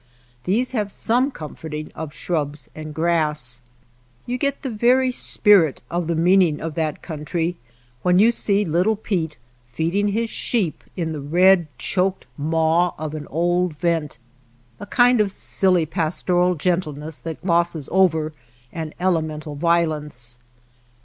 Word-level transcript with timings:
These 0.45 0.71
have 0.71 0.91
some 0.91 1.29
\ 1.31 1.31
comforting 1.31 1.91
of 1.93 2.11
shrubs 2.11 2.71
and 2.73 2.91
grass. 2.91 3.61
You 4.25 4.39
get 4.39 4.55
1 4.55 4.55
08 4.55 4.59
^ 4.59 4.61
JIMVILLE 4.63 4.71
the 4.73 4.79
very 4.79 5.11
spirit 5.11 5.81
of 5.91 6.07
the 6.07 6.15
meaning 6.15 6.59
of 6.59 6.73
that 6.73 7.03
country 7.03 7.55
when 8.01 8.17
you 8.17 8.31
see 8.31 8.65
Little 8.65 8.95
Pete 8.95 9.37
feeding 9.67 10.07
his 10.07 10.31
sheep 10.31 10.83
in 10.95 11.13
the 11.13 11.21
red, 11.21 11.67
choked 11.77 12.25
maw 12.35 12.95
of 12.97 13.13
an 13.13 13.27
old 13.27 13.75
vent,— 13.75 14.17
a 14.79 14.87
kind 14.87 15.21
of 15.21 15.27
si]ly_B^storal 15.31 16.57
g 16.57 16.69
^entlene 16.71 17.03
ss 17.05 17.19
that 17.19 17.39
Q:lozes 17.43 17.87
over 17.91 18.33
an 18.73 18.95
elemental 18.99 19.53
violence. 19.53 20.39